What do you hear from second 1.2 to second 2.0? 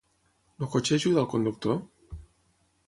al conductor?